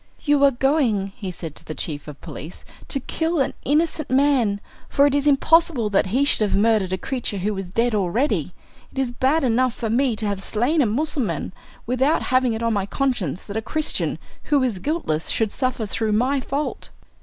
"You 0.23 0.43
are 0.45 0.49
going," 0.49 1.13
he 1.15 1.29
said 1.29 1.53
to 1.57 1.63
the 1.63 1.75
chief 1.75 2.07
of 2.07 2.19
police, 2.21 2.65
"to 2.87 2.99
kill 2.99 3.39
an 3.39 3.53
innocent 3.63 4.09
man, 4.09 4.59
for 4.89 5.05
it 5.05 5.13
is 5.13 5.27
impossible 5.27 5.91
that 5.91 6.07
he 6.07 6.25
should 6.25 6.41
have 6.41 6.55
murdered 6.59 6.91
a 6.91 6.97
creature 6.97 7.37
who 7.37 7.53
was 7.53 7.69
dead 7.69 7.93
already. 7.93 8.55
It 8.91 8.97
is 8.97 9.11
bad 9.11 9.43
enough 9.43 9.75
for 9.75 9.91
me 9.91 10.15
to 10.15 10.25
have 10.25 10.41
slain 10.41 10.81
a 10.81 10.87
Mussulman 10.87 11.53
without 11.85 12.23
having 12.33 12.53
it 12.53 12.63
on 12.63 12.73
my 12.73 12.87
conscience 12.87 13.43
that 13.43 13.55
a 13.57 13.61
Christian 13.61 14.17
who 14.45 14.63
is 14.63 14.79
guiltless 14.79 15.29
should 15.29 15.51
suffer 15.51 15.85
through 15.85 16.13
my 16.13 16.39
fault." 16.41 16.89